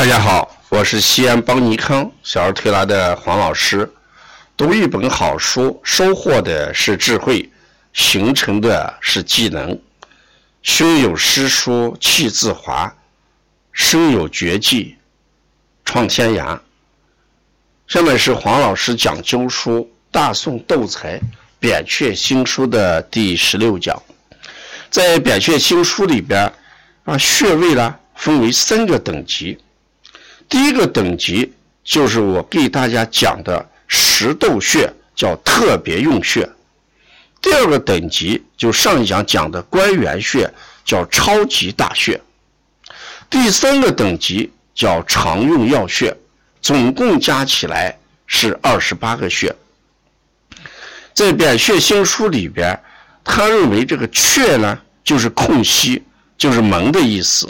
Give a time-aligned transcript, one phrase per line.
[0.00, 3.86] 大家好，我是西安邦尼康小儿推拿的黄老师。
[4.56, 7.46] 读一本好书，收获的是智慧，
[7.92, 9.78] 形成的是技能。
[10.62, 12.90] 胸有诗书气自华，
[13.72, 14.96] 身有绝技
[15.84, 16.58] 创天涯。
[17.86, 19.80] 下面是黄老师讲灸书
[20.10, 21.20] 《大宋斗才
[21.58, 24.02] 扁鹊新书》的第十六讲。
[24.88, 26.50] 在扁鹊新书里边，
[27.04, 29.58] 啊，穴位呢分为三个等级。
[30.50, 31.52] 第一个等级
[31.84, 36.44] 就是我给大家讲的石斗穴，叫特别用穴；
[37.40, 40.52] 第二个等级就上一讲讲的关元穴，
[40.84, 42.18] 叫超级大穴；
[43.30, 46.14] 第三个等级叫常用要穴，
[46.60, 47.96] 总共加起来
[48.26, 49.54] 是二十八个穴。
[51.14, 52.76] 在扁鹊新书里边，
[53.22, 56.02] 他认为这个阙呢就是空隙，
[56.36, 57.46] 就是门的意思；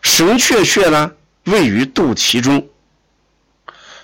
[0.00, 1.12] 神阙穴呢。
[1.44, 2.66] 位于肚脐中，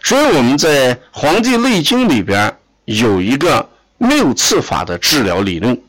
[0.02, 5.80] 所以我们在《黄帝内经》里边有一个六次法的治疗理论，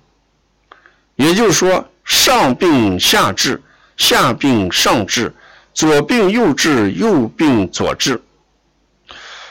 [1.16, 3.62] 也就是说上病下治，
[3.96, 5.34] 下病上治，
[5.74, 8.22] 左病右治，右病左治。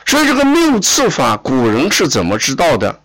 [0.05, 3.01] 所以这个六次法，古人是怎么知道的？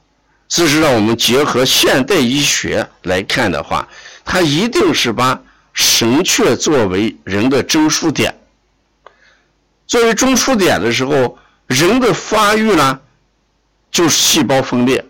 [0.50, 3.88] 事实上，我们结合现代医学来看的话，
[4.26, 5.42] 他一定是把
[5.74, 8.36] 神阙作为人的中枢点。
[9.92, 13.02] 作为中枢点的时候，人的发育呢，
[13.92, 15.04] 就是细胞分裂，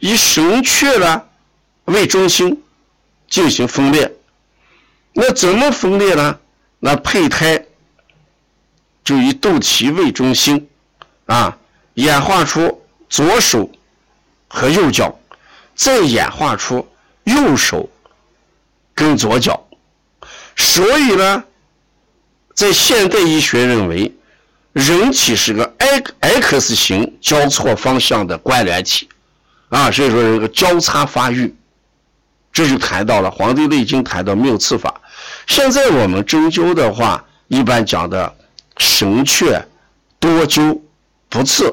[0.00, 1.22] 以神阙呢
[1.84, 2.60] 为中心
[3.28, 4.12] 进行分裂。
[5.12, 6.36] 那怎么分裂呢？
[6.80, 7.64] 那胚胎
[9.04, 10.68] 就以肚脐为中心，
[11.26, 11.56] 啊，
[11.94, 13.70] 演化出左手
[14.48, 15.16] 和右脚，
[15.76, 16.84] 再演化出
[17.22, 17.88] 右手
[18.96, 19.64] 跟左脚。
[20.56, 21.44] 所以呢。
[22.58, 24.12] 在现代医学认为，
[24.72, 29.08] 人体是个 X X 型交错方向的关联体，
[29.68, 31.54] 啊，所以说这个交叉发育，
[32.52, 34.92] 这就谈到了《黄帝内经》谈到谬刺法。
[35.46, 38.34] 现在我们针灸的话，一般讲的
[38.78, 39.62] 神阙
[40.18, 40.80] 多灸
[41.28, 41.72] 不刺，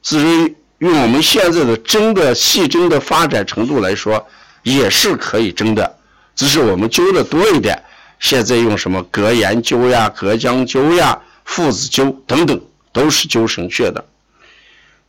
[0.00, 4.26] 至于用我们现在的针的细针的发展程度来说，
[4.62, 5.98] 也是可以针的，
[6.34, 7.78] 只是我们灸的多一点。
[8.24, 12.58] 现在用什么隔岩灸呀、隔姜灸呀、附子灸等等，
[12.90, 14.02] 都是灸神阙的。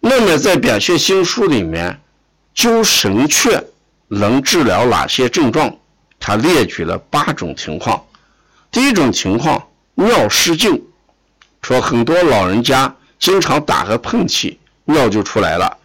[0.01, 1.97] 那么在《扁鹊新书》里面，
[2.53, 3.63] 灸神阙
[4.09, 5.73] 能治疗哪些症状？
[6.19, 8.03] 他列举了八种情况。
[8.69, 10.83] 第一种情况，尿失禁，
[11.61, 15.77] 说很多老人家经常打个喷嚏，尿就出来了。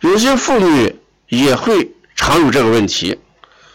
[0.00, 0.96] 有些妇女
[1.28, 3.18] 也会常有这个问题，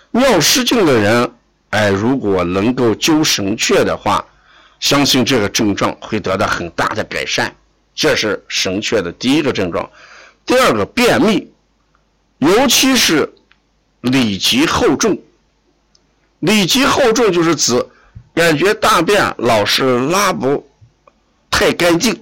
[0.10, 1.32] 尿失禁的人。
[1.76, 4.26] 哎，如果能够灸神阙的话，
[4.80, 7.54] 相信这个症状会得到很大的改善。
[7.94, 9.90] 这是神阙的第一个症状。
[10.46, 11.52] 第二个，便秘，
[12.38, 13.30] 尤其是
[14.00, 15.20] 里急后重。
[16.40, 17.86] 里急后重就是指
[18.34, 20.66] 感觉大便老是拉不
[21.52, 22.18] 太干净，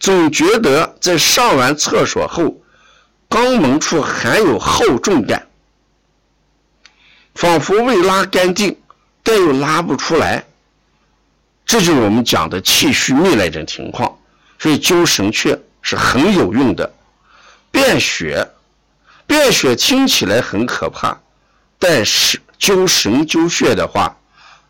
[0.00, 2.56] 总觉得在上完厕所后，
[3.28, 5.46] 肛门处还有厚重感。
[7.34, 8.76] 仿佛未拉干净，
[9.22, 10.44] 但又拉不出来，
[11.64, 14.18] 这就是我们讲的气虚密那种情况。
[14.58, 16.92] 所以灸神阙是很有用的。
[17.70, 18.46] 便血，
[19.26, 21.18] 便血听起来很可怕，
[21.78, 24.14] 但是灸神灸穴的话，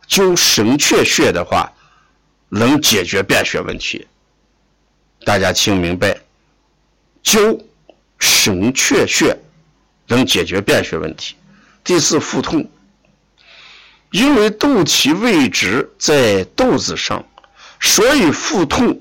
[0.09, 1.71] 灸神阙穴的话，
[2.49, 4.07] 能解决便血问题。
[5.25, 6.17] 大家听明白？
[7.25, 7.61] 灸
[8.19, 9.37] 神阙穴
[10.07, 11.35] 能解决便血问题。
[11.85, 12.71] 第四，腹痛，
[14.13, 17.25] 因为肚脐位置在肚子上，
[17.81, 19.01] 所以腹痛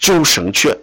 [0.00, 0.76] 灸神阙。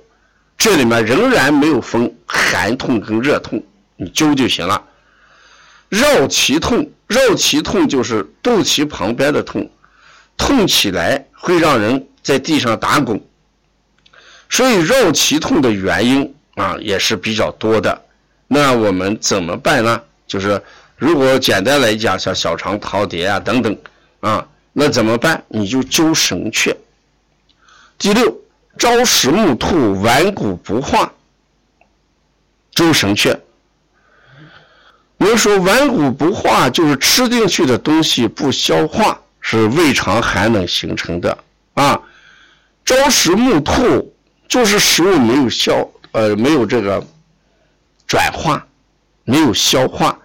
[0.58, 3.62] 这里面仍然没有分寒痛跟热痛，
[3.98, 4.82] 你灸就行了。
[5.90, 9.70] 绕脐痛，绕脐痛就是肚脐旁边的痛，
[10.38, 13.22] 痛起来会让人在地上打滚。
[14.50, 18.02] 所以绕脐痛的原因啊也是比较多的。
[18.48, 20.02] 那我们怎么办呢？
[20.26, 20.64] 就是。
[20.98, 23.78] 如果简单来讲，像小肠陶结啊等等，
[24.20, 25.44] 啊，那怎么办？
[25.48, 26.76] 你就灸神阙。
[28.00, 28.36] 第六，
[28.80, 31.14] 朝食暮吐，顽固不化，
[32.74, 33.38] 灸神阙。
[35.18, 41.38] 我说顽固不化，就是吃进去的东西不消化，是胃肠寒冷形成的
[41.76, 42.02] 啊。
[42.86, 44.16] 朝食暮吐，
[44.48, 47.04] 就是食物没有消，呃，没有这个
[48.08, 48.66] 转化，
[49.26, 50.18] 没有消化。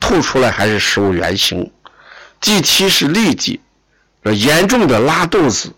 [0.00, 1.70] 吐出来还是食物原形。
[2.40, 3.60] 第七是痢疾，
[4.22, 5.72] 严重的拉肚子，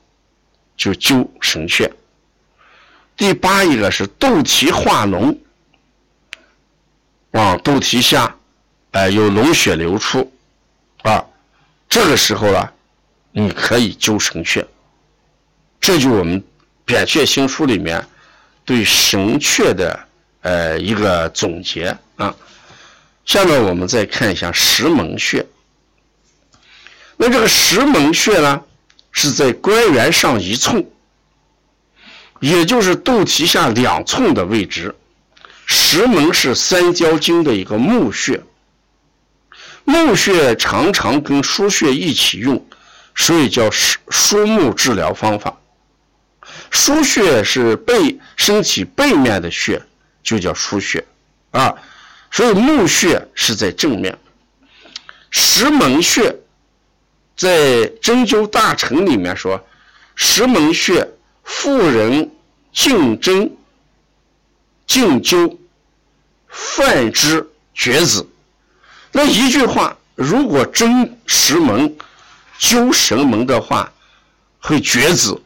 [0.76, 1.90] 就灸神阙。
[3.16, 5.36] 第八一个是肚脐化脓，
[7.30, 8.36] 往肚脐下，
[8.92, 10.32] 哎，有脓血流出，
[11.02, 11.24] 啊，
[11.88, 12.68] 这个时候呢，
[13.32, 14.64] 你可以灸神阙。
[15.80, 16.42] 这就我们
[16.84, 18.04] 扁鹊新书里面
[18.64, 19.98] 对神阙的
[20.42, 22.34] 呃一个总结啊。
[23.28, 25.44] 下面我们再看一下石门穴。
[27.18, 28.62] 那这个石门穴呢，
[29.12, 30.84] 是在关元上一寸。
[32.40, 34.94] 也就是肚脐下两寸的位置，
[35.66, 38.40] 石门是三焦经的一个募穴，
[39.84, 42.64] 募穴常常跟腧穴一起用，
[43.14, 45.54] 所以叫输输募治疗方法。
[46.70, 49.82] 腧穴是背身体背面的穴，
[50.22, 51.04] 就叫腧穴
[51.50, 51.74] 啊，
[52.30, 54.18] 所以募穴是在正面。
[55.30, 56.34] 石门穴
[57.36, 59.62] 在针灸大成里面说，
[60.14, 61.08] 石门穴。
[61.50, 62.30] 妇人
[62.74, 63.50] 竞争、
[64.86, 65.56] 竞灸、
[66.46, 68.28] 犯之绝子。
[69.12, 71.96] 那一句话，如果针石门、
[72.60, 73.90] 灸神门的话，
[74.60, 75.40] 会绝子，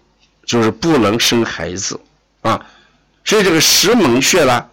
[0.45, 2.01] 就是不能生孩子
[2.41, 2.67] 啊。
[3.25, 4.69] 所以这个石门穴呢，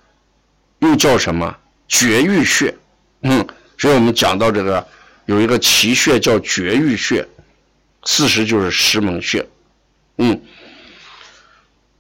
[0.80, 1.56] 又叫什么？
[1.90, 2.74] 绝育穴。
[3.24, 3.46] 嗯，
[3.78, 4.88] 所以我们讲到这个
[5.26, 7.28] 有一个奇穴叫绝育穴，
[8.06, 9.46] 事实就是石门穴。
[10.20, 10.42] 嗯。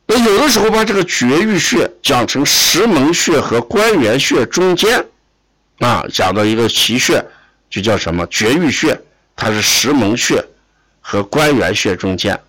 [0.05, 5.05] 那有的时候把这个绝育穴讲成石门穴和关元穴中间，
[5.79, 7.23] 啊，讲到一个奇穴，
[7.69, 8.99] 就叫什么绝育穴？
[9.35, 10.43] 它是石门穴
[10.99, 12.39] 和关元穴中间。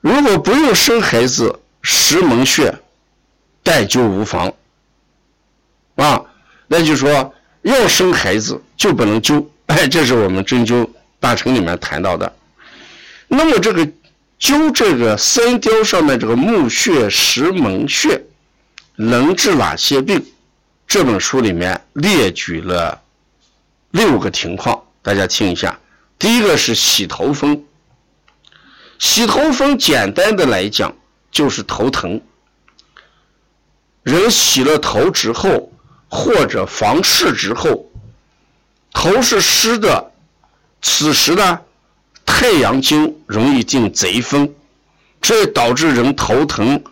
[0.00, 2.72] 如果不用生孩子，石门穴
[3.62, 4.52] 代灸无妨，
[5.96, 6.22] 啊，
[6.66, 10.88] 那就说要生孩子就不能灸，哎，这是我们针灸
[11.20, 12.32] 大成里面谈到的。
[13.28, 13.86] 那么这个。
[14.36, 18.20] 灸这个三雕上面这个募穴、石门穴
[18.96, 20.22] 能治哪些病？
[20.86, 23.00] 这本书里面列举了
[23.92, 25.78] 六个情况，大家听一下。
[26.18, 27.64] 第一个是洗头风，
[28.98, 30.94] 洗头风简单的来讲
[31.30, 32.20] 就是头疼。
[34.02, 35.72] 人洗了头之后，
[36.16, 37.84] 或者房事之后，
[38.92, 40.12] 头是湿的，
[40.80, 41.60] 此时呢？
[42.24, 44.54] 太阳经容易进贼风，
[45.20, 46.82] 这导致人头疼、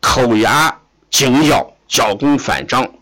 [0.00, 0.76] 口牙
[1.10, 2.92] 紧咬、脚弓反张，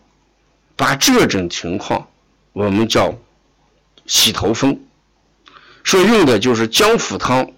[0.75, 2.07] 把这种情况
[2.53, 3.13] 我们叫
[4.05, 4.79] 洗头风。
[5.83, 7.51] 所用的就是姜附汤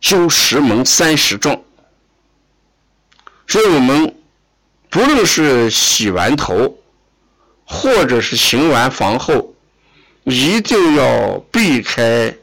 [0.00, 1.60] 灸石门三十壮。
[3.48, 4.14] 所以我们
[4.96, 6.78] 不论是洗完头，
[7.66, 9.52] 或者是行完房后，
[10.24, 12.34] 一定要避开。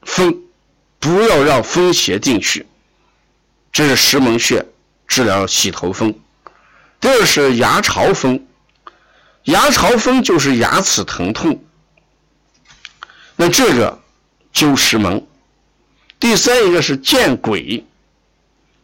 [0.00, 0.34] 风，
[0.98, 2.66] 不要让风邪进去。
[3.70, 4.64] 这是石门穴
[5.06, 6.18] 治疗洗头风。
[6.98, 8.42] 第二是牙槽风，
[9.42, 11.62] 牙槽风就是牙齿疼痛。
[13.36, 14.00] 那这个
[14.54, 15.26] 灸石门。
[16.18, 17.84] 第三一个是见鬼。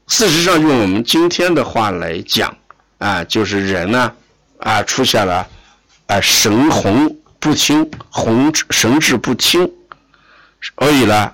[0.08, 2.54] 事实上，用我们今天的话来讲，
[2.98, 4.12] 啊，就是人呢，
[4.58, 5.46] 啊，出现了
[6.06, 9.70] 啊神红不清，红神志不清。
[10.78, 11.32] 所以呢，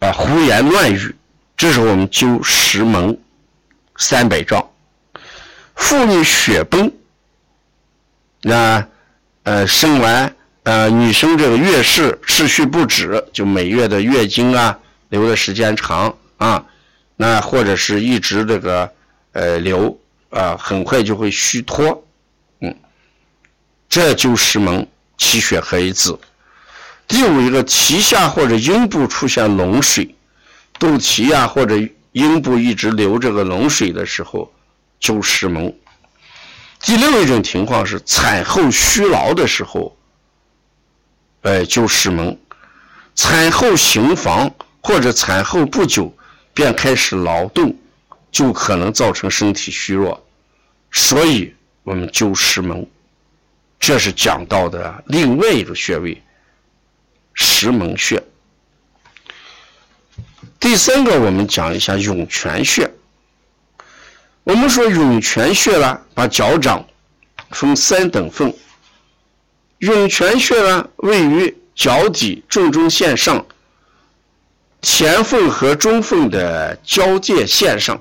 [0.00, 1.14] 啊，胡言乱语，
[1.56, 3.18] 这是我们灸石门
[3.96, 4.64] 三百壮。
[5.74, 6.90] 妇女血崩，
[8.42, 8.86] 那
[9.42, 14.78] 呃生完呃女生这个月事持续不止，就每月的月经啊
[15.10, 16.64] 流的时间长啊，
[17.14, 18.90] 那或者是一直这个
[19.32, 19.96] 呃流
[20.30, 22.04] 啊，很快就会虚脱，
[22.60, 22.76] 嗯，
[23.88, 26.18] 这就石门气血合一子。
[27.08, 30.14] 第五一个脐下或者阴部出现脓水，
[30.78, 31.76] 肚脐呀或者
[32.12, 34.52] 阴部一直流这个脓水的时候，
[34.98, 35.72] 就石门。
[36.80, 39.96] 第六一种情况是产后虚劳的时候，
[41.42, 42.38] 哎，就石门。
[43.14, 44.50] 产后行房
[44.82, 46.14] 或者产后不久
[46.52, 47.74] 便开始劳动，
[48.36, 50.22] 就可能造成身体虚弱，
[50.92, 52.86] 所以我们灸石门。
[53.80, 56.22] 这是讲到的另外一个穴位。
[57.32, 58.22] 石门穴。
[60.60, 62.90] 第三个，我们讲一下涌泉穴。
[64.44, 66.84] 我们说涌泉穴呢，把脚掌
[67.52, 68.54] 分三等份。
[69.78, 73.46] 涌泉穴呢，位于脚底正中线上，
[74.82, 77.98] 前缝和中缝的交界线上。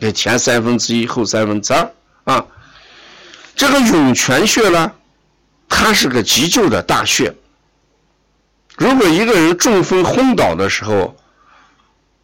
[0.00, 1.92] 这前三分之一，后三分之二
[2.24, 2.46] 啊。
[3.56, 4.92] 这个涌泉穴呢，
[5.68, 7.34] 它是个急救的大穴。
[8.76, 11.16] 如果一个人中风昏倒的时候，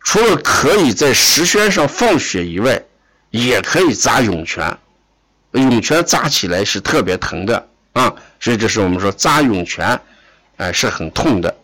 [0.00, 2.80] 除了可以在石宣上放血以外，
[3.30, 4.78] 也可以扎涌泉。
[5.52, 10.00] 涌泉扎起来是特别疼的啊，所以这是我们说扎涌泉，
[10.58, 11.56] 哎是很痛的。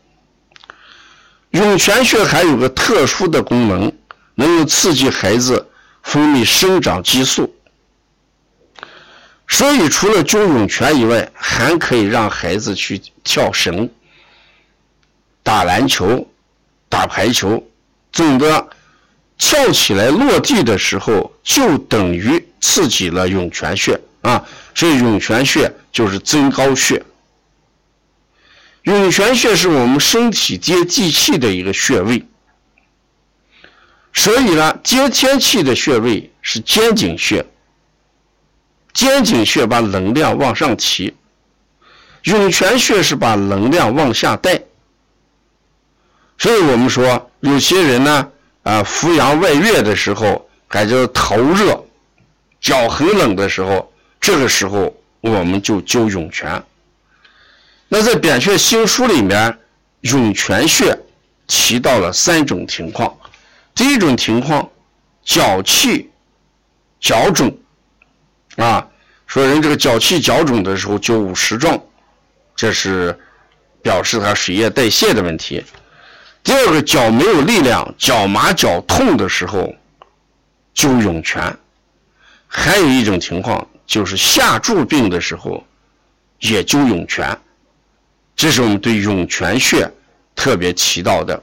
[1.50, 3.92] 涌泉穴还有个特殊的功能，
[4.34, 5.68] 能够刺激孩子
[6.02, 7.54] 分泌生长激素。
[9.48, 13.90] 所以除了灸涌泉以外，还可以让孩子去跳绳、
[15.42, 16.26] 打篮球、
[16.88, 17.62] 打排球，
[18.12, 18.68] 总的
[19.36, 24.44] 跳起来落地的时候，就等于刺激了涌泉穴啊。
[24.74, 27.02] 所以涌泉穴就是增高穴。
[28.84, 32.24] 涌泉穴是我们身体接地气的一个穴位，
[34.20, 37.42] 所以呢，接天气的穴位是肩颈穴。
[38.92, 41.14] 肩颈穴把能量往上提，
[42.24, 44.60] 涌泉穴是把能量往下带。
[46.36, 48.28] 所以我们说，有些人呢，
[48.62, 51.82] 啊，扶阳外月的时候，感觉头热、
[52.60, 56.62] 脚很冷的时候，这个时候我们就灸涌泉。
[57.88, 59.58] 那在《扁鹊新书》里面，
[60.02, 60.94] 涌泉穴
[61.46, 63.16] 提到了三种情况。
[63.80, 64.68] 第一种情况，
[65.24, 66.10] 脚气、
[67.00, 67.50] 脚肿，
[68.56, 68.86] 啊，
[69.26, 71.82] 说人这个脚气、脚肿的时候灸五十壮，
[72.54, 73.18] 这是
[73.80, 75.64] 表示他水液代谢的问题。
[76.42, 79.74] 第二个，脚没有力量、脚麻、脚痛的时候
[80.74, 81.58] 灸涌泉。
[82.46, 85.66] 还有一种情况，就是下注病的时候
[86.38, 87.34] 也灸涌泉。
[88.36, 89.90] 这是我们对涌泉穴
[90.34, 91.42] 特别提到的。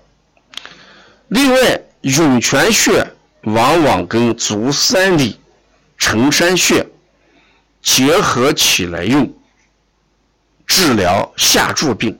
[1.29, 3.05] 另外，涌泉穴
[3.41, 5.39] 往往跟足三里、
[5.97, 6.87] 承山穴
[7.81, 9.33] 结合起来用，
[10.65, 12.17] 治疗下注病。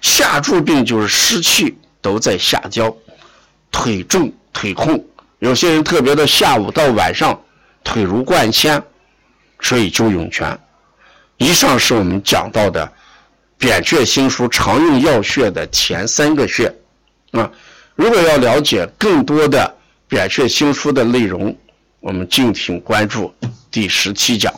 [0.00, 2.96] 下注病就是湿气都在下焦，
[3.70, 5.04] 腿重腿痛，
[5.40, 7.40] 有些人特别的下午到晚上
[7.82, 8.82] 腿如灌铅，
[9.60, 10.58] 所以灸涌泉。
[11.36, 12.92] 以上是我们讲到的。
[13.60, 16.72] 扁鹊心书常用要穴的前三个穴，
[17.32, 17.50] 啊，
[17.98, 19.74] 如果要了解更多的
[20.06, 21.54] 扁鹊新书的内容，
[21.98, 23.34] 我们敬请关注
[23.72, 24.54] 第十七讲，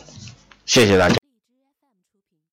[0.67, 1.20] 谢谢大家。